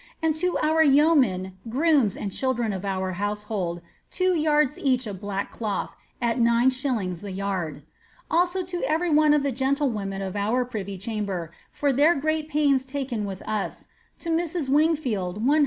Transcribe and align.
And 0.19 0.35
to 0.37 0.57
our 0.63 0.81
yeomen, 0.81 1.57
groomt, 1.69 2.15
and 2.19 2.31
children 2.31 2.73
of 2.73 2.83
our 2.83 3.11
household, 3.21 3.83
two 4.09 4.33
yards 4.33 4.79
each 4.79 5.05
of 5.05 5.21
black 5.21 5.51
cloth, 5.51 5.95
at 6.19 6.39
9s. 6.39 7.21
the 7.21 7.31
jrsrd. 7.31 7.83
Also 8.31 8.61
lo 8.61 8.81
every 8.87 9.11
one 9.11 9.31
of 9.31 9.43
the 9.43 9.51
gentlewomen 9.51 10.23
of 10.23 10.35
our 10.35 10.65
privy 10.65 10.97
chamber, 10.97 11.51
for 11.71 11.93
their 11.93 12.15
great 12.15 12.49
pains 12.49 12.83
taken 12.83 13.25
with 13.25 13.43
us, 13.47 13.89
to 14.17 14.31
Mrs. 14.31 14.69
Wingfield, 14.69 15.35
100 15.45 15.59